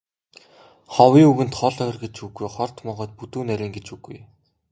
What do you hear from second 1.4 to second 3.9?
хол ойр гэж үгүй, хорт могойд бүдүүн нарийн гэж